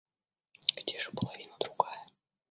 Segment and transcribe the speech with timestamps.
[0.77, 2.07] Где же половина другая?